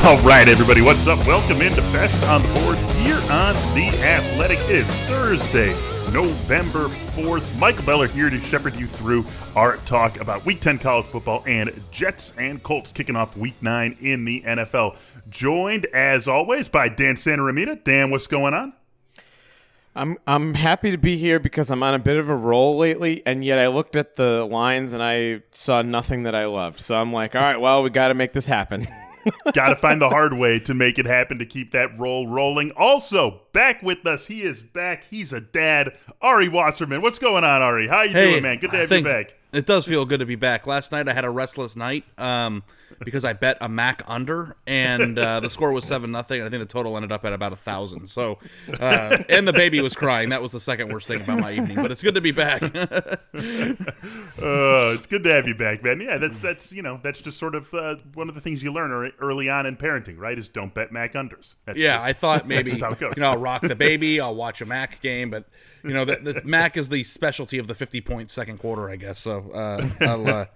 [0.04, 1.18] All right, everybody, what's up?
[1.26, 4.58] Welcome into Best on the Board here on The Athletic.
[4.60, 5.74] It is Thursday,
[6.10, 7.58] November 4th.
[7.58, 11.70] Michael Beller here to shepherd you through our talk about Week 10 college football and
[11.90, 14.96] Jets and Colts kicking off Week 9 in the NFL.
[15.28, 17.84] Joined, as always, by Dan Santaromita.
[17.84, 18.72] Dan, what's going on?
[19.94, 23.22] I'm I'm happy to be here because I'm on a bit of a roll lately,
[23.26, 26.80] and yet I looked at the lines and I saw nothing that I loved.
[26.80, 28.88] So I'm like, all right, well, we got to make this happen.
[29.52, 32.70] Got to find the hard way to make it happen to keep that roll rolling.
[32.72, 35.04] Also, back with us, he is back.
[35.04, 37.02] He's a dad, Ari Wasserman.
[37.02, 37.88] What's going on, Ari?
[37.88, 38.58] How you hey, doing, man?
[38.58, 39.36] Good to I have you think back.
[39.52, 40.66] It does feel good to be back.
[40.66, 42.62] Last night I had a restless night um,
[43.04, 46.40] because I bet a Mac under, and uh, the score was seven nothing.
[46.42, 48.08] I think the total ended up at about a thousand.
[48.08, 48.38] So,
[48.78, 50.28] uh, and the baby was crying.
[50.28, 51.76] That was the second worst thing about my evening.
[51.76, 52.62] But it's good to be back.
[52.62, 52.68] uh,
[53.34, 56.00] it's good to have you back, man.
[56.00, 58.72] Yeah, that's that's you know that's just sort of uh, one of the things you
[58.72, 60.38] learn early on in parenting, right?
[60.38, 61.56] Is don't bet Mac unders.
[61.64, 63.16] That's yeah, just, I thought maybe you how it goes.
[63.16, 64.20] know I'll rock the baby.
[64.20, 65.46] I'll watch a Mac game, but
[65.84, 68.96] you know the, the Mac is the specialty of the fifty point second quarter, I
[68.96, 69.18] guess.
[69.18, 70.28] So uh, I'll.
[70.28, 70.46] Uh,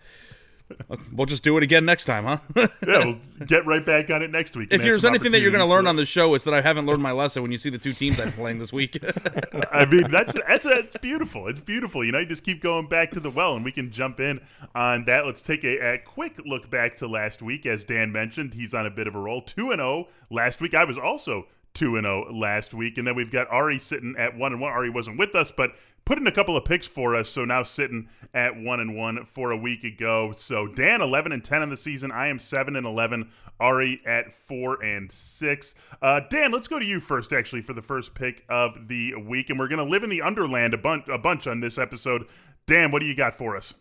[1.12, 2.38] We'll just do it again next time, huh?
[2.56, 4.72] yeah, we'll get right back on it next week.
[4.72, 6.86] if there's anything that you're going to learn on the show, it's that I haven't
[6.86, 8.98] learned my lesson when you see the two teams I'm playing this week.
[9.72, 11.48] I mean, that's that's that's beautiful.
[11.48, 12.02] It's beautiful.
[12.02, 14.40] You know, you just keep going back to the well, and we can jump in
[14.74, 15.26] on that.
[15.26, 17.66] Let's take a, a quick look back to last week.
[17.66, 19.42] As Dan mentioned, he's on a bit of a roll.
[19.42, 20.74] Two and zero last week.
[20.74, 24.36] I was also two and zero last week, and then we've got Ari sitting at
[24.36, 24.72] one and one.
[24.72, 25.74] Ari wasn't with us, but
[26.04, 27.28] put in a couple of picks for us.
[27.28, 30.32] So now sitting at one and one for a week ago.
[30.36, 32.10] So Dan eleven and ten on the season.
[32.10, 33.30] I am seven and eleven.
[33.60, 35.76] Ari at four and six.
[36.02, 39.48] Uh, Dan, let's go to you first, actually, for the first pick of the week,
[39.48, 42.26] and we're to live in the Underland a bunch, a bunch on this episode.
[42.66, 43.72] Dan, what do you got for us?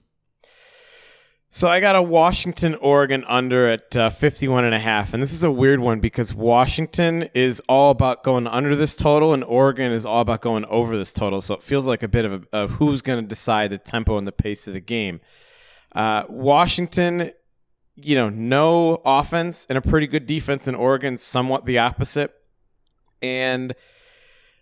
[1.55, 5.13] So I got a Washington Oregon under at uh, 51 and a half.
[5.13, 9.35] And this is a weird one because Washington is all about going under this total
[9.35, 11.41] and Oregon is all about going over this total.
[11.41, 14.17] So it feels like a bit of, a, of who's going to decide the tempo
[14.17, 15.21] and the pace of the game.
[15.93, 17.29] Uh, Washington,
[17.97, 22.33] you know, no offense and a pretty good defense in Oregon, somewhat the opposite.
[23.21, 23.75] And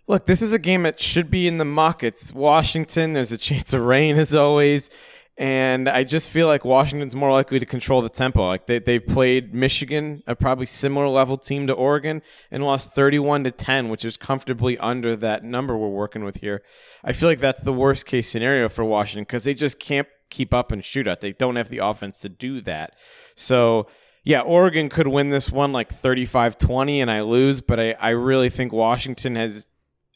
[0.06, 2.04] look, this is a game that should be in the muck.
[2.04, 3.14] It's Washington.
[3.14, 4.90] There's a chance of rain as always.
[5.38, 8.46] And I just feel like Washington's more likely to control the tempo.
[8.46, 12.20] Like they, they played Michigan, a probably similar level team to Oregon,
[12.50, 16.62] and lost 31 to 10, which is comfortably under that number we're working with here.
[17.02, 20.52] I feel like that's the worst case scenario for Washington because they just can't keep
[20.52, 21.20] up and shoot out.
[21.20, 22.94] They don't have the offense to do that.
[23.34, 23.86] So,
[24.24, 28.10] yeah, Oregon could win this one like 35 20 and I lose, but I, I
[28.10, 29.68] really think Washington has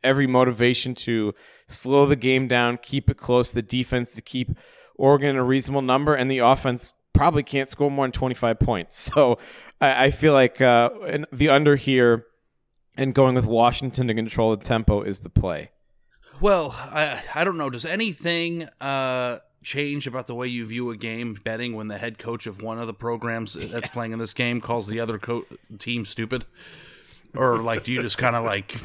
[0.05, 1.35] every motivation to
[1.67, 4.57] slow the game down, keep it close, the defense to keep
[4.99, 9.11] Oregon a reasonable number, and the offense probably can't score more than 25 points.
[9.15, 9.39] So
[9.81, 10.91] I, I feel like uh,
[11.33, 12.27] the under here
[12.97, 15.71] and going with Washington to control the tempo is the play.
[16.41, 17.71] Well, I I don't know.
[17.71, 22.19] Does anything uh, change about the way you view a game betting when the head
[22.19, 25.47] coach of one of the programs that's playing in this game calls the other co-
[25.79, 26.45] team stupid?
[27.35, 28.77] Or like, do you just kind of like,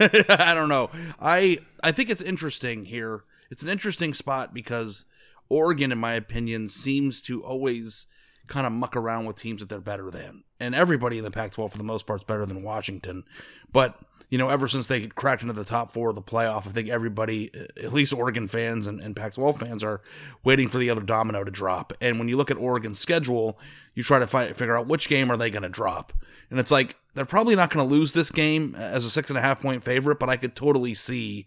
[0.30, 0.90] I don't know.
[1.20, 3.24] I I think it's interesting here.
[3.50, 5.04] It's an interesting spot because
[5.50, 8.06] Oregon, in my opinion, seems to always
[8.46, 10.44] kind of muck around with teams that they're better than.
[10.58, 13.24] And everybody in the Pac 12, for the most part, is better than Washington.
[13.72, 16.70] But, you know, ever since they cracked into the top four of the playoff, I
[16.70, 20.00] think everybody, at least Oregon fans and, and Pac 12 fans, are
[20.44, 21.92] waiting for the other domino to drop.
[22.00, 23.58] And when you look at Oregon's schedule,
[23.94, 26.12] you try to find, figure out which game are they going to drop.
[26.50, 29.30] And it's like, they're probably not going to lose this game uh, as a six
[29.30, 31.46] and a half point favorite, but I could totally see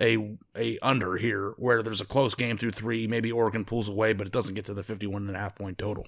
[0.00, 3.06] a a under here where there's a close game through three.
[3.06, 5.78] Maybe Oregon pulls away, but it doesn't get to the 51 and a half point
[5.78, 6.06] total.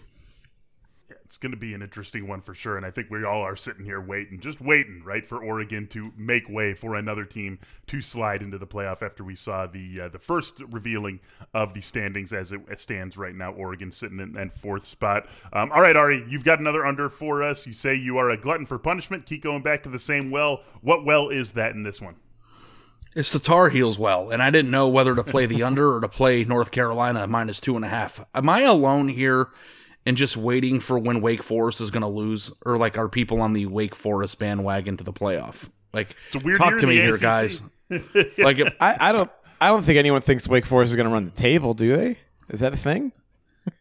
[1.11, 2.79] Yeah, It's going to be an interesting one for sure.
[2.79, 6.13] And I think we all are sitting here waiting, just waiting, right, for Oregon to
[6.17, 7.59] make way for another team
[7.89, 11.21] to slide into the playoff after we saw the uh, the first revealing
[11.53, 13.53] of the standings as it stands right now.
[13.53, 15.27] Oregon sitting in, in fourth spot.
[15.53, 17.67] Um, all right, Ari, you've got another under for us.
[17.67, 19.27] You say you are a glutton for punishment.
[19.27, 20.63] Keep going back to the same well.
[20.81, 22.17] What well is that in this one?
[23.15, 26.01] It's the Tar Heels well, and I didn't know whether to play the under or
[26.01, 28.25] to play North Carolina minus two and a half.
[28.35, 29.51] Am I alone here
[30.05, 33.41] and just waiting for when Wake Forest is going to lose, or like are people
[33.41, 35.71] on the Wake Forest bandwagon to the playoff?
[35.93, 36.17] Like,
[36.57, 37.21] talk to me here, ACC.
[37.21, 37.63] guys.
[37.91, 39.31] like, if, I, I don't,
[39.61, 42.19] I don't think anyone thinks Wake Forest is going to run the table, do they?
[42.49, 43.13] Is that a thing?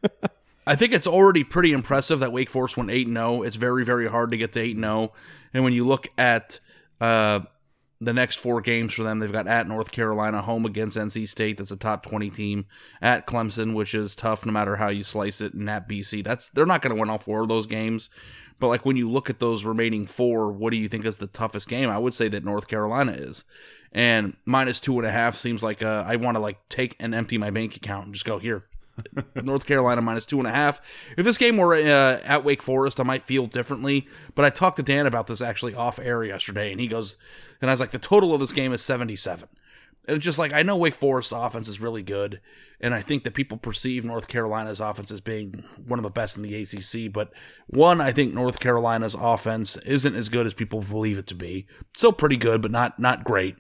[0.68, 3.40] I think it's already pretty impressive that Wake Forest went eight and zero.
[3.40, 3.44] Oh.
[3.44, 5.14] It's very, very hard to get to eight and zero, oh.
[5.54, 6.60] and when you look at
[7.02, 7.42] uh,
[8.06, 9.20] the next four games for them.
[9.20, 12.66] They've got at North Carolina, home against NC State, that's a top 20 team,
[13.02, 16.24] at Clemson, which is tough no matter how you slice it, and at BC.
[16.24, 18.10] That's they're not going to win all four of those games.
[18.60, 21.28] But like when you look at those remaining four, what do you think is the
[21.28, 21.90] toughest game?
[21.90, 23.44] I would say that North Carolina is.
[23.92, 27.14] And minus two and a half seems like uh, I want to like take and
[27.14, 28.66] empty my bank account and just go here.
[29.36, 30.82] North Carolina minus two and a half.
[31.18, 34.08] If this game were uh, at Wake Forest, I might feel differently.
[34.36, 37.18] But I talked to Dan about this actually off air yesterday, and he goes,
[37.62, 39.48] and I was like, the total of this game is 77.
[40.06, 42.42] And it's just like, I know Wake Forest offense is really good.
[42.82, 46.36] And I think that people perceive North Carolina's offense as being one of the best
[46.36, 47.12] in the ACC.
[47.12, 47.32] But
[47.68, 51.66] one, I think North Carolina's offense isn't as good as people believe it to be.
[51.96, 53.56] Still pretty good, but not not great.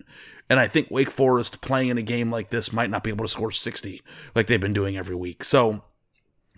[0.49, 3.23] And I think Wake Forest playing in a game like this might not be able
[3.23, 4.01] to score 60
[4.35, 5.45] like they've been doing every week.
[5.45, 5.83] So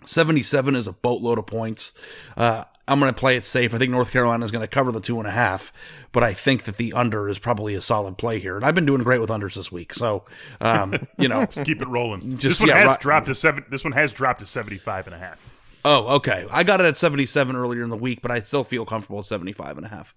[0.04, 1.92] 77 is a boatload of points.
[2.36, 3.74] Uh, I'm going to play it safe.
[3.74, 5.72] I think North Carolina is going to cover the two and a half,
[6.12, 8.56] but I think that the under is probably a solid play here.
[8.56, 10.24] And I've been doing great with unders this week, so
[10.60, 12.38] um, you know, just keep it rolling.
[12.38, 13.00] Just, this one yeah, has right.
[13.00, 13.64] dropped to seven.
[13.70, 15.40] This one has dropped to 75 and a half.
[15.84, 16.46] Oh, okay.
[16.50, 19.26] I got it at 77 earlier in the week, but I still feel comfortable at
[19.26, 20.16] 75 and a half.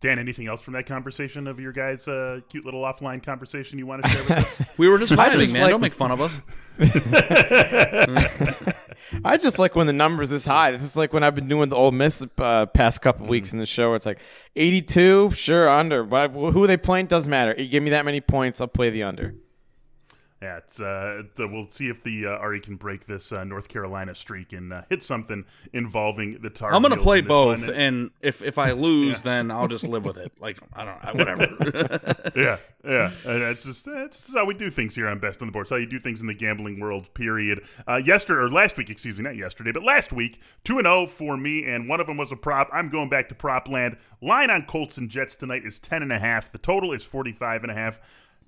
[0.00, 3.86] Dan, anything else from that conversation of your guys' uh, cute little offline conversation you
[3.86, 4.62] want to share with us?
[4.78, 5.62] we were just vibing, man.
[5.62, 6.40] Like, Don't make fun of us.
[9.24, 10.70] I just like when the numbers is high.
[10.70, 13.30] This is like when I've been doing the Ole Miss uh, past couple mm.
[13.30, 13.92] weeks in the show.
[13.92, 14.20] it's like
[14.56, 16.02] 82, sure, under.
[16.02, 17.54] But who are they playing doesn't matter.
[17.58, 19.34] You give me that many points, I'll play the under.
[20.42, 23.44] Yeah, it's, uh, it's, uh, we'll see if the uh, Ari can break this uh,
[23.44, 25.44] North Carolina streak and uh, hit something
[25.74, 26.72] involving the Tar.
[26.72, 27.74] I'm going to play both, one.
[27.74, 29.22] and if if I lose, yeah.
[29.22, 30.32] then I'll just live with it.
[30.40, 32.32] Like I don't, whatever.
[32.34, 33.10] yeah, yeah,
[33.50, 35.64] it's just it's how we do things here on Best on the Board.
[35.64, 37.12] It's how you do things in the gambling world.
[37.12, 37.60] Period.
[37.86, 41.00] Uh, yesterday or last week, excuse me, not yesterday, but last week, two and zero
[41.00, 42.70] oh for me, and one of them was a prop.
[42.72, 43.98] I'm going back to prop land.
[44.22, 46.50] Line on Colts and Jets tonight is ten and a half.
[46.50, 48.00] The total is forty five and a half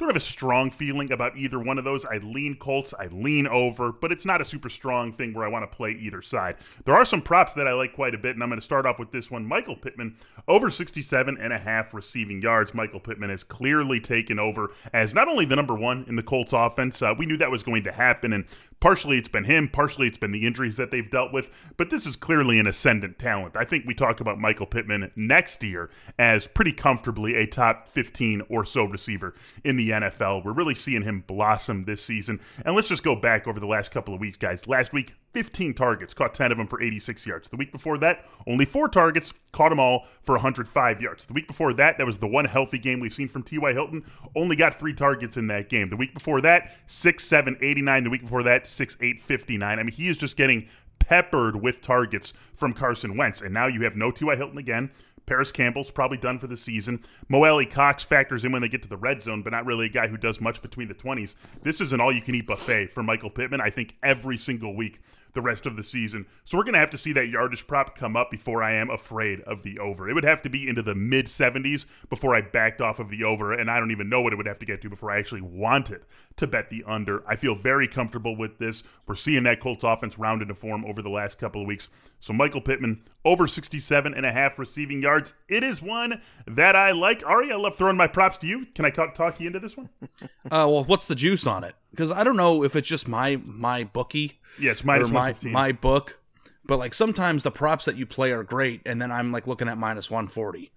[0.03, 2.05] don't have a strong feeling about either one of those.
[2.05, 5.49] I lean Colts, I lean over, but it's not a super strong thing where I
[5.49, 6.57] want to play either side.
[6.85, 8.85] There are some props that I like quite a bit, and I'm going to start
[8.85, 9.47] off with this one.
[9.47, 10.17] Michael Pittman,
[10.49, 12.75] over 67 and a half receiving yards.
[12.75, 16.53] Michael Pittman has clearly taken over as not only the number one in the Colts
[16.53, 18.45] offense, uh, we knew that was going to happen, and
[18.83, 22.05] partially it's been him, partially it's been the injuries that they've dealt with, but this
[22.05, 23.57] is clearly an ascendant talent.
[23.57, 25.89] I think we talk about Michael Pittman next year
[26.19, 30.45] as pretty comfortably a top 15 or so receiver in the NFL.
[30.45, 32.41] We're really seeing him blossom this season.
[32.67, 34.67] And let's just go back over the last couple of weeks, guys.
[34.67, 37.49] Last week, 15 targets, caught 10 of them for 86 yards.
[37.49, 41.25] The week before that, only four targets, caught them all for 105 yards.
[41.25, 43.73] The week before that, that was the one healthy game we've seen from T.Y.
[43.73, 44.05] Hilton,
[44.37, 45.89] only got three targets in that game.
[45.89, 48.05] The week before that, 6 7 89.
[48.05, 49.79] The week before that, 6 8 59.
[49.79, 50.69] I mean, he is just getting
[50.99, 53.41] peppered with targets from Carson Wentz.
[53.41, 54.37] And now you have no T.Y.
[54.37, 54.91] Hilton again.
[55.27, 57.01] Parris Campbell's probably done for the season.
[57.29, 59.89] Mo Alie-Cox factors in when they get to the red zone, but not really a
[59.89, 61.37] guy who does much between the 20s.
[61.63, 64.75] This is an all you can eat buffet for Michael Pittman, I think, every single
[64.75, 65.01] week
[65.35, 66.27] the rest of the season.
[66.45, 68.91] So we're going to have to see that yardage prop come up before I am
[68.91, 70.09] afraid of the over.
[70.09, 73.25] It would have to be into the mid 70s before I backed off of the
[73.25, 75.19] over, and I don't even know what it would have to get to before I
[75.19, 76.05] actually wanted
[76.37, 77.23] to bet the under.
[77.27, 78.83] I feel very comfortable with this.
[79.07, 81.89] We're seeing that Colts offense round into form over the last couple of weeks.
[82.21, 85.35] So Michael Pittman over 67 and a half receiving yards.
[85.49, 87.25] It is one that I like.
[87.25, 88.65] Ari, I love throwing my props to you.
[88.75, 89.89] Can I talk, talk you into this one?
[90.23, 91.75] uh, well, what's the juice on it?
[91.93, 94.41] Because I don't know if it's just my my bookie.
[94.59, 96.19] Yeah, it's minus my my book.
[96.65, 99.69] But like sometimes the props that you play are great, and then I'm like looking
[99.69, 100.71] at minus 140.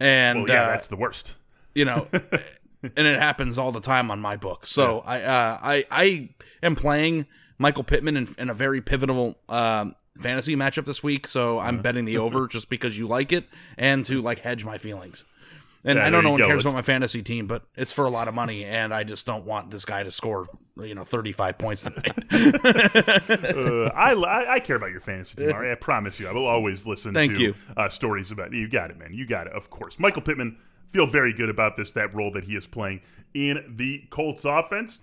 [0.00, 1.34] And well, yeah, uh, that's the worst.
[1.74, 2.08] You know,
[2.82, 4.66] and it happens all the time on my book.
[4.66, 5.10] So yeah.
[5.10, 6.28] I uh, I I
[6.62, 7.26] am playing
[7.58, 11.26] Michael Pittman in, in a very pivotal um, fantasy matchup this week.
[11.26, 11.82] So I'm uh-huh.
[11.82, 13.44] betting the over just because you like it
[13.76, 15.24] and to like hedge my feelings.
[15.88, 16.46] And Yeah, I know no one go.
[16.48, 19.04] cares It's- about my fantasy team, but it's for a lot of money, and I
[19.04, 22.12] just don't want this guy to score, you know, 35 points tonight.
[22.76, 25.52] Uh, I, I I care about your fantasy team.
[25.52, 25.70] Ari.
[25.70, 27.54] I promise you, I will always listen Thank to you.
[27.76, 28.68] Uh, stories about you.
[28.68, 29.12] Got it, man.
[29.14, 29.52] You got it.
[29.52, 33.00] Of course, Michael Pittman feel very good about this that role that he is playing
[33.34, 35.02] in the Colts offense.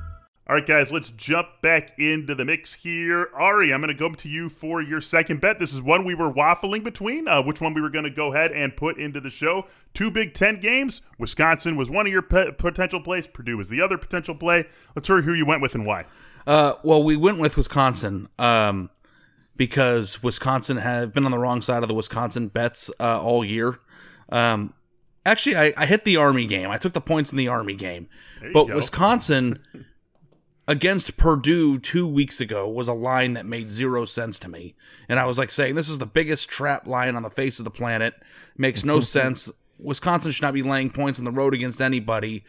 [0.51, 3.29] All right, guys, let's jump back into the mix here.
[3.33, 5.59] Ari, I'm going to go to you for your second bet.
[5.59, 8.33] This is one we were waffling between, uh, which one we were going to go
[8.33, 9.65] ahead and put into the show.
[9.93, 11.01] Two Big Ten games.
[11.17, 13.27] Wisconsin was one of your pe- potential plays.
[13.27, 14.65] Purdue was the other potential play.
[14.93, 16.03] Let's hear who you went with and why.
[16.45, 18.89] Uh, well, we went with Wisconsin um,
[19.55, 23.79] because Wisconsin have been on the wrong side of the Wisconsin bets uh, all year.
[24.27, 24.73] Um,
[25.25, 26.69] actually, I, I hit the Army game.
[26.69, 28.09] I took the points in the Army game,
[28.51, 28.75] but go.
[28.75, 29.63] Wisconsin
[30.67, 34.75] against Purdue two weeks ago was a line that made zero sense to me,
[35.09, 37.65] and I was like saying, "This is the biggest trap line on the face of
[37.65, 38.15] the planet.
[38.57, 39.49] Makes no sense.
[39.79, 42.43] Wisconsin should not be laying points on the road against anybody."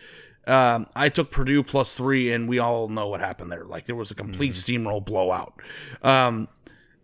[0.45, 3.65] Um, I took Purdue plus three, and we all know what happened there.
[3.65, 5.55] Like there was a complete steamroll blowout.
[6.03, 6.49] Um,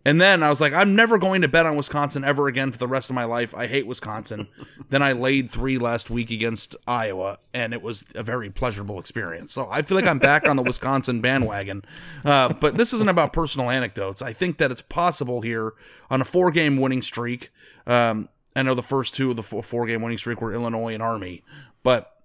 [0.09, 2.79] and then I was like, I'm never going to bet on Wisconsin ever again for
[2.79, 3.53] the rest of my life.
[3.53, 4.47] I hate Wisconsin.
[4.89, 9.53] then I laid three last week against Iowa, and it was a very pleasurable experience.
[9.53, 11.83] So I feel like I'm back on the Wisconsin bandwagon.
[12.25, 14.23] Uh, but this isn't about personal anecdotes.
[14.23, 15.73] I think that it's possible here
[16.09, 17.51] on a four game winning streak.
[17.85, 21.03] Um, I know the first two of the four game winning streak were Illinois and
[21.03, 21.43] Army,
[21.83, 22.15] but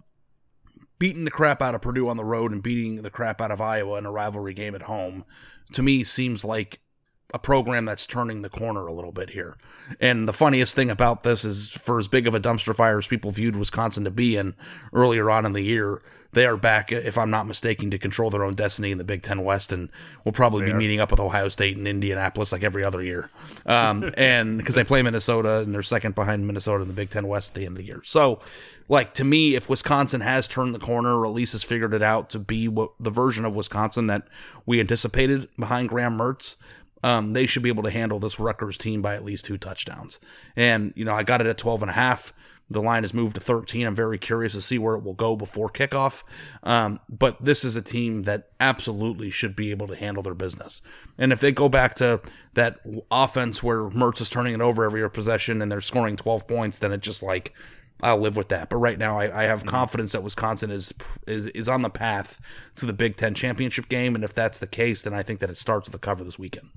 [0.98, 3.60] beating the crap out of Purdue on the road and beating the crap out of
[3.60, 5.26] Iowa in a rivalry game at home
[5.72, 6.80] to me seems like
[7.34, 9.56] a program that's turning the corner a little bit here.
[10.00, 13.08] And the funniest thing about this is for as big of a dumpster fire as
[13.08, 14.54] people viewed Wisconsin to be in
[14.92, 16.00] earlier on in the year,
[16.34, 19.22] they are back, if I'm not mistaken, to control their own destiny in the Big
[19.22, 19.88] Ten West, and
[20.24, 20.76] will probably be are.
[20.76, 23.30] meeting up with Ohio State and Indianapolis like every other year.
[23.66, 27.26] Um, and because they play Minnesota and they're second behind Minnesota in the Big Ten
[27.26, 28.00] West at the end of the year.
[28.04, 28.40] So,
[28.88, 32.02] like to me, if Wisconsin has turned the corner or at least has figured it
[32.02, 34.26] out to be what the version of Wisconsin that
[34.66, 36.56] we anticipated behind Graham Mertz,
[37.04, 40.18] um, they should be able to handle this Rutgers team by at least two touchdowns.
[40.56, 42.32] And, you know, I got it at 12 and a half.
[42.70, 43.86] The line has moved to 13.
[43.86, 46.22] I'm very curious to see where it will go before kickoff.
[46.62, 50.80] Um, but this is a team that absolutely should be able to handle their business.
[51.18, 52.22] And if they go back to
[52.54, 52.80] that
[53.10, 56.90] offense where Mertz is turning it over every possession and they're scoring 12 points, then
[56.90, 57.52] it just like,
[58.02, 58.70] I'll live with that.
[58.70, 60.94] But right now, I, I have confidence that Wisconsin is,
[61.26, 62.40] is is on the path
[62.76, 64.14] to the Big Ten championship game.
[64.14, 66.38] And if that's the case, then I think that it starts with a cover this
[66.38, 66.70] weekend.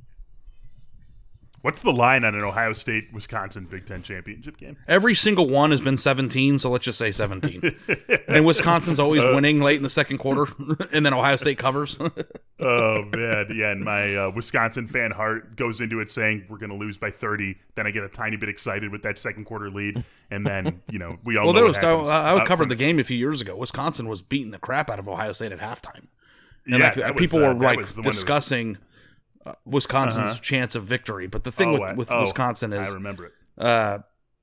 [1.61, 4.77] What's the line on an Ohio State Wisconsin Big Ten championship game?
[4.87, 7.75] Every single one has been 17, so let's just say 17.
[8.27, 10.45] and Wisconsin's always winning late in the second quarter,
[10.93, 11.97] and then Ohio State covers.
[12.59, 13.71] oh man, yeah.
[13.71, 17.09] And my uh, Wisconsin fan heart goes into it saying we're going to lose by
[17.09, 17.57] 30.
[17.75, 20.99] Then I get a tiny bit excited with that second quarter lead, and then you
[20.99, 21.91] know we all well, there was I.
[21.91, 23.55] I Uh, covered the game a few years ago.
[23.55, 26.05] Wisconsin was beating the crap out of Ohio State at halftime,
[26.65, 28.77] and Yeah, like, was, people uh, were like was the one that was- discussing
[29.65, 31.27] Wisconsin's chance of victory.
[31.27, 33.33] But the thing Oh, with, with oh, Wisconsin is I remember it.
[33.57, 33.99] uh,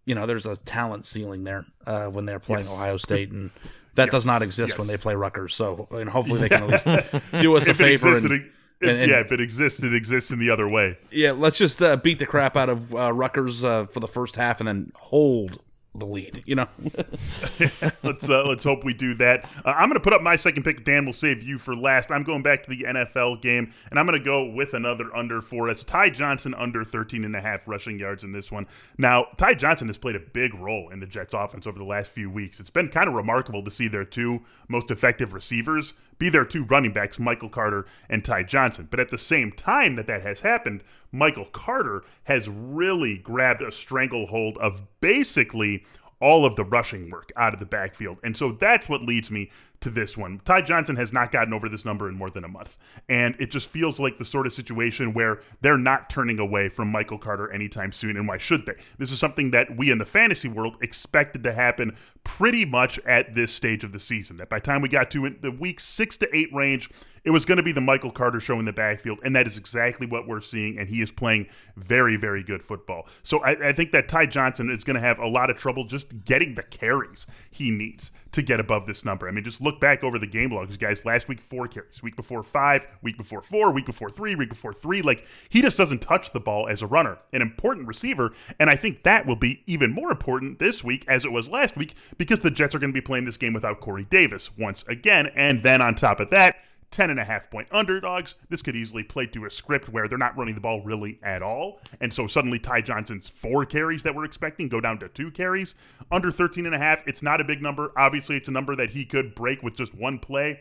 [0.07, 2.75] you know, there's a talent ceiling there uh, when they're playing Yes.
[2.75, 3.51] Ohio State, and
[3.95, 5.55] that does not exist when they play Rutgers.
[5.55, 6.87] So, and hopefully, they can at least
[7.41, 8.09] do us a favor.
[8.11, 8.47] existed, And, it-
[8.81, 10.99] if- and- and- yeah, if it exists, it exists in the other way.
[11.11, 14.37] yeah, let's just uh, beat the crap out of uh, Rutgers uh, for the first
[14.37, 15.59] half, and then hold
[15.95, 16.43] the lead.
[16.47, 16.69] You know,
[18.03, 19.49] let's uh, let's hope we do that.
[19.65, 20.85] Uh, I'm going to put up my second pick.
[20.85, 22.11] Dan will save you for last.
[22.11, 25.41] I'm going back to the NFL game, and I'm going to go with another under
[25.41, 25.83] for us.
[25.83, 28.67] Ty Johnson under 13 and a half rushing yards in this one.
[28.99, 32.11] Now, Ty Johnson has played a big role in the Jets offense over the last
[32.11, 32.61] few weeks.
[32.61, 36.65] It's been kind of remarkable to see their two most effective receivers be their two
[36.65, 38.89] running backs, Michael Carter and Ty Johnson.
[38.91, 43.73] But at the same time that that has happened, Michael Carter has really grabbed a
[43.73, 45.85] stranglehold of basically
[46.21, 48.19] all of the rushing work out of the backfield.
[48.23, 49.51] And so that's what leads me
[49.85, 50.41] to this one.
[50.45, 52.77] Ty Johnson has not gotten over this number in more than a month.
[53.09, 56.89] And it just feels like the sort of situation where they're not turning away from
[56.89, 58.17] Michael Carter anytime soon.
[58.17, 58.75] And why should they?
[58.99, 63.35] This is something that we in the fantasy world expected to happen pretty much at
[63.35, 64.37] this stage of the season.
[64.37, 66.91] That by the time we got to the week six to eight range,
[67.25, 69.57] it was going to be the Michael Carter show in the backfield, and that is
[69.57, 70.79] exactly what we're seeing.
[70.79, 73.09] And he is playing very, very good football.
[73.23, 75.85] So I, I think that Ty Johnson is going to have a lot of trouble
[75.85, 79.29] just getting the carries he needs to get above this number.
[79.29, 81.05] I mean, just look back over the game logs, guys.
[81.05, 82.03] Last week, four carries.
[82.03, 82.87] Week before, five.
[83.03, 83.71] Week before, four.
[83.71, 84.35] Week before, three.
[84.35, 85.01] Week before, three.
[85.01, 88.33] Like, he just doesn't touch the ball as a runner, an important receiver.
[88.59, 91.77] And I think that will be even more important this week as it was last
[91.77, 94.85] week because the Jets are going to be playing this game without Corey Davis once
[94.89, 95.31] again.
[95.35, 96.57] And then on top of that,
[96.95, 98.37] 10 and a half point underdogs.
[98.49, 101.43] This could easily play to a script where they're not running the ball really at
[101.43, 101.81] all.
[102.01, 105.75] And so suddenly Ty Johnson's four carries that we're expecting go down to two carries.
[106.13, 107.91] Under 13 and a half, it's not a big number.
[107.97, 110.61] Obviously, it's a number that he could break with just one play.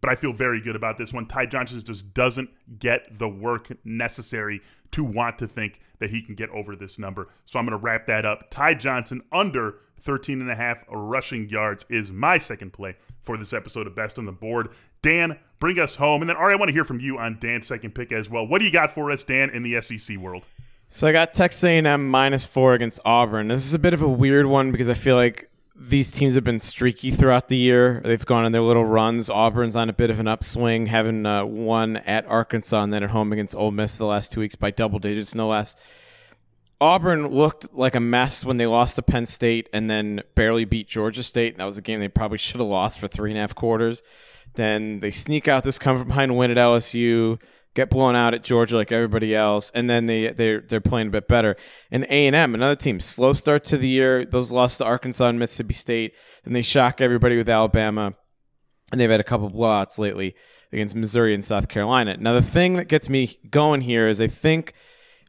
[0.00, 1.26] But I feel very good about this one.
[1.26, 2.48] Ty Johnson just doesn't
[2.78, 4.62] get the work necessary
[4.92, 7.28] to want to think that he can get over this number.
[7.44, 8.50] So I'm going to wrap that up.
[8.50, 13.52] Ty Johnson under 13 and a half rushing yards is my second play for this
[13.54, 14.68] episode of Best on the Board.
[15.04, 16.22] Dan, bring us home.
[16.22, 18.46] And then, Ari, I want to hear from you on Dan's second pick as well.
[18.46, 20.46] What do you got for us, Dan, in the SEC world?
[20.88, 23.48] So I got Texas A&M minus four against Auburn.
[23.48, 26.44] This is a bit of a weird one because I feel like these teams have
[26.44, 28.00] been streaky throughout the year.
[28.02, 29.28] They've gone on their little runs.
[29.28, 33.10] Auburn's on a bit of an upswing, having uh, won at Arkansas and then at
[33.10, 35.76] home against Ole Miss the last two weeks by double digits, no less.
[36.80, 40.88] Auburn looked like a mess when they lost to Penn State and then barely beat
[40.88, 41.58] Georgia State.
[41.58, 44.02] That was a game they probably should have lost for three and a half quarters.
[44.54, 47.40] Then they sneak out this come from behind win at LSU,
[47.74, 51.10] get blown out at Georgia like everybody else, and then they they're they're playing a
[51.10, 51.56] bit better.
[51.90, 54.24] And A and M, another team, slow start to the year.
[54.24, 56.14] Those lost to Arkansas and Mississippi State.
[56.44, 58.14] and they shock everybody with Alabama,
[58.92, 60.34] and they've had a couple blowouts lately
[60.72, 62.16] against Missouri and South Carolina.
[62.16, 64.72] Now the thing that gets me going here is I think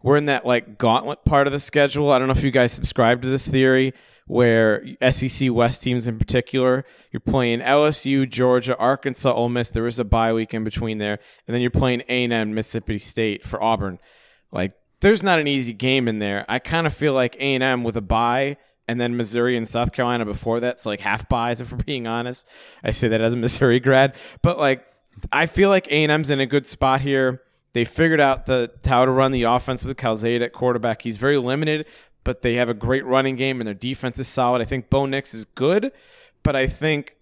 [0.03, 2.11] we're in that like gauntlet part of the schedule.
[2.11, 3.93] I don't know if you guys subscribe to this theory
[4.27, 9.69] where SEC West teams in particular, you're playing LSU, Georgia, Arkansas, Ole Miss.
[9.69, 13.43] There is a bye week in between there, and then you're playing A&M, Mississippi State
[13.43, 13.99] for Auburn.
[14.51, 16.45] Like, there's not an easy game in there.
[16.49, 20.25] I kind of feel like A&M with a bye and then Missouri and South Carolina
[20.25, 22.47] before that, that's like half buys if we're being honest.
[22.83, 24.85] I say that as a Missouri grad, but like
[25.31, 27.41] I feel like A&M's in a good spot here.
[27.73, 31.01] They figured out the how to run the offense with Calzada at quarterback.
[31.01, 31.85] He's very limited,
[32.25, 34.61] but they have a great running game and their defense is solid.
[34.61, 35.93] I think Bo Nix is good,
[36.43, 37.15] but I think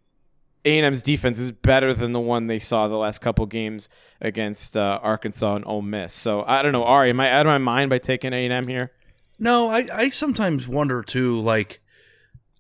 [0.66, 5.00] A&M's defense is better than the one they saw the last couple games against uh,
[5.04, 6.14] Arkansas and Ole Miss.
[6.14, 8.92] So I don't know, Ari, am I out of my mind by taking A&M here?
[9.38, 11.40] No, I, I sometimes wonder too.
[11.42, 11.82] Like,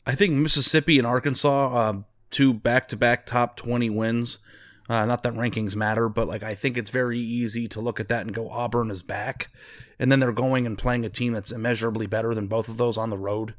[0.05, 4.39] I think Mississippi and Arkansas, uh, two back to back top 20 wins.
[4.93, 8.10] Uh, not that rankings matter, but like I think it's very easy to look at
[8.10, 9.49] that and go Auburn is back,
[9.97, 12.95] and then they're going and playing a team that's immeasurably better than both of those
[12.95, 13.56] on the road,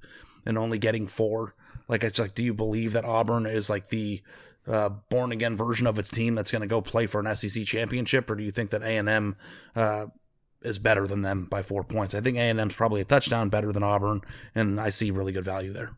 [0.46, 1.56] and only getting four.
[1.88, 4.22] Like it's like, do you believe that Auburn is like the
[4.68, 7.64] uh, born again version of its team that's going to go play for an SEC
[7.64, 9.36] championship, or do you think that A and M
[9.74, 10.06] uh,
[10.62, 12.14] is better than them by four points?
[12.14, 14.20] I think A and M's probably a touchdown better than Auburn,
[14.54, 15.96] and I see really good value there.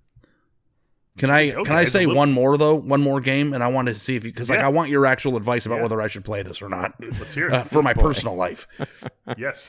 [1.17, 2.75] Can I Okay, can I say little- one more though?
[2.75, 5.07] One more game, and I want to see if you because like I want your
[5.07, 5.83] actual advice about Yeah.
[5.83, 7.55] whether I should play this or not Let's hear it.
[7.55, 8.67] uh, for my personal life.
[9.39, 9.67] yes.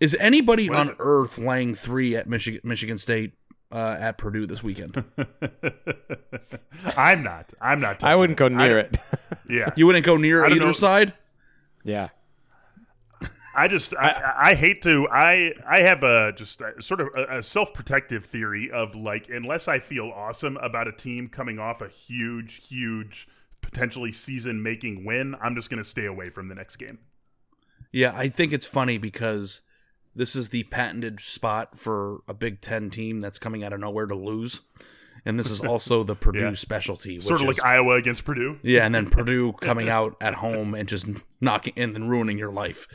[0.00, 0.96] Is anybody What is on it?
[0.98, 3.34] earth laying three at Michigan Michigan State
[3.70, 5.04] uh, at Purdue this weekend?
[6.96, 7.52] I'm not.
[7.60, 8.02] I'm not.
[8.02, 9.00] I wouldn't go near don't- it.
[9.48, 9.70] Yeah.
[9.76, 10.72] You wouldn't go near either know.
[10.72, 11.12] side.
[11.84, 12.08] yeah.
[13.56, 17.38] I just I, I hate to I I have a just a, sort of a,
[17.38, 21.80] a self protective theory of like unless I feel awesome about a team coming off
[21.80, 23.28] a huge huge
[23.60, 26.98] potentially season making win, I'm just going to stay away from the next game.
[27.90, 29.62] Yeah, I think it's funny because
[30.14, 34.06] this is the patented spot for a Big Ten team that's coming out of nowhere
[34.06, 34.60] to lose,
[35.24, 36.54] and this is also the Purdue Yeah.
[36.54, 38.58] specialty, which Sort of is, like Iowa against Purdue.
[38.62, 41.06] Yeah, and then Purdue coming out at home and just
[41.40, 42.86] knocking and then ruining your life.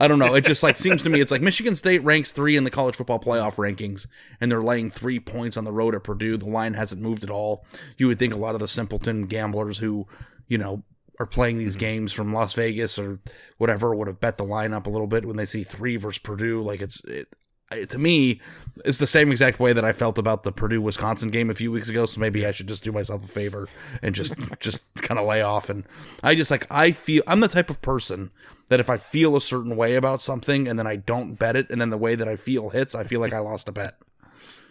[0.00, 0.34] I don't know.
[0.34, 2.96] It just like seems to me it's like Michigan State ranks three in the college
[2.96, 4.06] football playoff rankings,
[4.40, 6.36] and they're laying three points on the road at Purdue.
[6.36, 7.64] The line hasn't moved at all.
[7.96, 10.06] You would think a lot of the simpleton gamblers who,
[10.46, 10.84] you know,
[11.18, 11.80] are playing these mm-hmm.
[11.80, 13.18] games from Las Vegas or
[13.58, 16.18] whatever would have bet the line up a little bit when they see three versus
[16.18, 16.60] Purdue.
[16.60, 17.28] Like it's it, it,
[17.70, 18.40] to me,
[18.84, 21.70] it's the same exact way that I felt about the Purdue Wisconsin game a few
[21.70, 22.06] weeks ago.
[22.06, 23.68] So maybe I should just do myself a favor
[24.02, 25.68] and just just kind of lay off.
[25.68, 25.84] And
[26.22, 28.30] I just like I feel I'm the type of person
[28.68, 31.70] that if I feel a certain way about something and then I don't bet it,
[31.70, 33.96] and then the way that I feel hits, I feel like I lost a bet.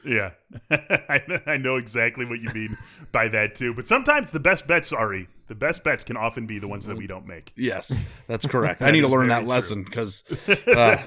[0.08, 0.32] Yeah,
[0.72, 2.78] I, I know exactly what you mean
[3.12, 3.74] by that too.
[3.74, 6.98] But sometimes the best bets, Ari, the best bets can often be the ones that
[6.98, 7.52] we don't make.
[7.56, 7.94] Yes,
[8.28, 8.82] that's correct.
[8.82, 10.98] I need to learn that lesson because uh,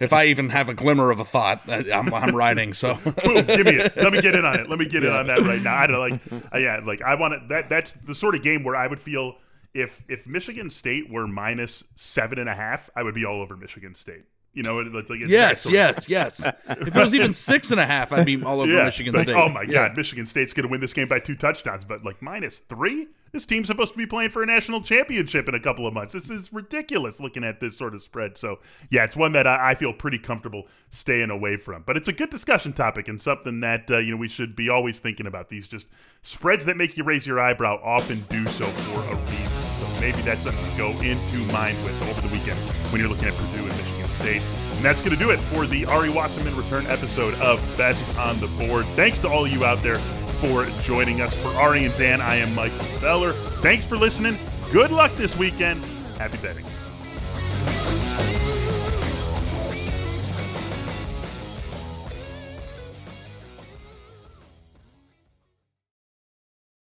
[0.00, 2.74] if I even have a glimmer of a thought, I- I'm, I'm riding.
[2.74, 3.96] So Boom, give me it.
[3.96, 4.68] Let me get in on it.
[4.68, 5.74] Let me get in on that right now.
[5.74, 6.20] I don't like,
[6.54, 7.46] uh, yeah, like I want to.
[7.48, 9.36] That that's the sort of game where I would feel
[9.74, 13.56] if if Michigan State were minus seven and a half, I would be all over
[13.56, 14.24] Michigan State.
[14.54, 16.44] You know, it's like it's yes, yes, yes.
[16.68, 19.22] If it was even six and a half, I'd be all over Yeah, Michigan like,
[19.24, 19.36] State.
[19.36, 19.88] Oh my Yeah.
[19.88, 23.08] God, Michigan State's going to win this game by two touchdowns, but like minus three.
[23.32, 26.12] This team's supposed to be playing for a national championship in a couple of months.
[26.12, 28.36] This is ridiculous looking at this sort of spread.
[28.36, 28.58] So,
[28.90, 31.82] yeah, it's one that I, I feel pretty comfortable staying away from.
[31.86, 34.68] But it's a good discussion topic and something that uh, you know we should be
[34.68, 35.48] always thinking about.
[35.48, 35.88] These just
[36.20, 39.48] spreads that make you raise your eyebrow often do so for a reason.
[39.80, 42.58] So maybe that's something to go into mind with over the weekend
[42.92, 43.81] when you're looking at Purdue and
[44.12, 44.42] State.
[44.76, 48.38] And that's going to do it for the Ari Wasserman return episode of Best on
[48.40, 48.86] the Board.
[48.96, 49.98] Thanks to all you out there
[50.40, 51.34] for joining us.
[51.34, 53.32] For Ari and Dan, I am Michael Beller.
[53.32, 54.36] Thanks for listening.
[54.72, 55.84] Good luck this weekend.
[56.18, 56.64] Happy betting.